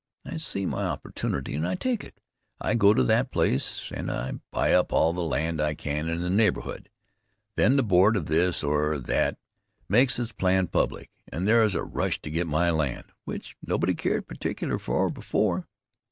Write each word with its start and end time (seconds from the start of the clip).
I 0.25 0.37
see 0.37 0.65
my 0.65 0.83
opportunity 0.85 1.53
and 1.53 1.67
I 1.67 1.75
take 1.75 2.03
it. 2.03 2.19
I 2.59 2.73
go 2.73 2.91
to 2.91 3.03
that 3.03 3.29
place 3.29 3.91
and 3.93 4.09
I 4.11 4.31
buy 4.49 4.73
up 4.73 4.91
all 4.91 5.13
the 5.13 5.21
land 5.21 5.61
I 5.61 5.75
can 5.75 6.09
in 6.09 6.21
the 6.21 6.29
neighborhood. 6.31 6.89
Then 7.55 7.75
the 7.75 7.83
board 7.83 8.15
of 8.15 8.25
this 8.25 8.63
or 8.63 8.97
that 8.97 9.37
makes 9.87 10.17
its 10.17 10.31
plan 10.31 10.65
public, 10.69 11.11
and 11.31 11.47
there 11.47 11.61
is 11.61 11.75
a 11.75 11.83
rush 11.83 12.19
to 12.23 12.31
get 12.31 12.47
my 12.47 12.71
land, 12.71 13.11
which 13.25 13.55
nobody 13.61 13.93
cared 13.93 14.27
particular 14.27 14.79
for 14.79 15.11
before. 15.11 15.67